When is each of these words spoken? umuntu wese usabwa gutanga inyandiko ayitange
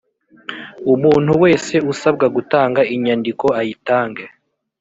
umuntu 0.93 1.31
wese 1.43 1.73
usabwa 1.91 2.25
gutanga 2.35 2.81
inyandiko 2.95 3.45
ayitange 3.59 4.23